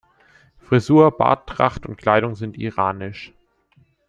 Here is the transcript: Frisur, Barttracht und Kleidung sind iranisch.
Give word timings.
Frisur, 0.59 1.11
Barttracht 1.15 1.85
und 1.85 1.95
Kleidung 1.95 2.33
sind 2.35 2.57
iranisch. 2.57 3.33